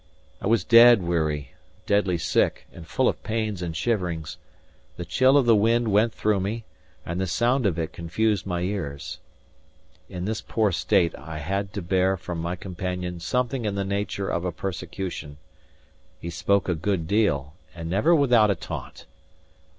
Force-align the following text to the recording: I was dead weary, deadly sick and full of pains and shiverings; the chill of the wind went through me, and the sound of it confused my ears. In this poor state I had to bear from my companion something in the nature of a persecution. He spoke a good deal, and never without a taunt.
I 0.41 0.47
was 0.47 0.63
dead 0.63 1.03
weary, 1.03 1.53
deadly 1.85 2.17
sick 2.17 2.65
and 2.73 2.87
full 2.87 3.07
of 3.07 3.21
pains 3.21 3.61
and 3.61 3.77
shiverings; 3.77 4.37
the 4.97 5.05
chill 5.05 5.37
of 5.37 5.45
the 5.45 5.55
wind 5.55 5.89
went 5.91 6.11
through 6.11 6.39
me, 6.39 6.65
and 7.05 7.21
the 7.21 7.27
sound 7.27 7.67
of 7.67 7.77
it 7.77 7.93
confused 7.93 8.47
my 8.47 8.61
ears. 8.61 9.19
In 10.09 10.25
this 10.25 10.41
poor 10.41 10.71
state 10.71 11.13
I 11.15 11.37
had 11.37 11.71
to 11.73 11.83
bear 11.83 12.17
from 12.17 12.39
my 12.39 12.55
companion 12.55 13.19
something 13.19 13.63
in 13.63 13.75
the 13.75 13.85
nature 13.85 14.27
of 14.27 14.43
a 14.43 14.51
persecution. 14.51 15.37
He 16.19 16.31
spoke 16.31 16.67
a 16.67 16.73
good 16.73 17.07
deal, 17.07 17.53
and 17.75 17.87
never 17.87 18.15
without 18.15 18.49
a 18.49 18.55
taunt. 18.55 19.05